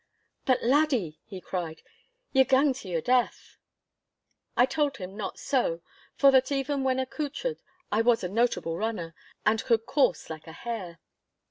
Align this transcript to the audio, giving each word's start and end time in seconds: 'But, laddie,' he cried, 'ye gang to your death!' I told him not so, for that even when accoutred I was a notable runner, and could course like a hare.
'But, 0.45 0.63
laddie,' 0.63 1.19
he 1.25 1.39
cried, 1.39 1.83
'ye 2.31 2.43
gang 2.43 2.73
to 2.73 2.87
your 2.89 3.01
death!' 3.01 3.57
I 4.57 4.65
told 4.65 4.97
him 4.97 5.15
not 5.15 5.37
so, 5.37 5.83
for 6.15 6.31
that 6.31 6.51
even 6.51 6.83
when 6.83 6.99
accoutred 6.99 7.61
I 7.91 8.01
was 8.01 8.23
a 8.23 8.27
notable 8.27 8.75
runner, 8.77 9.13
and 9.45 9.63
could 9.63 9.85
course 9.85 10.27
like 10.27 10.47
a 10.47 10.53
hare. 10.53 10.99